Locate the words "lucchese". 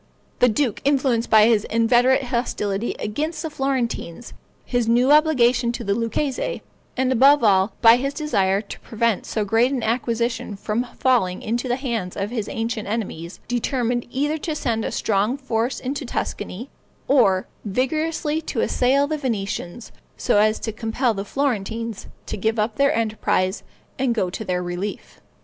5.93-6.63